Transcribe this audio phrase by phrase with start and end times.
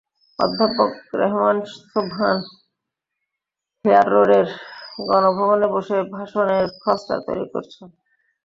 [0.39, 1.57] অধ্যাপক রেহমান
[1.83, 2.37] সোবহান
[3.85, 4.47] হেয়ার রোডের
[5.07, 7.87] গণভবনে বসে ভাষণের খসড়া তৈরি করছেন।